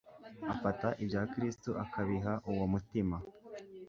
[0.53, 3.17] Afata ibya Kristo akabiha uwo mutima.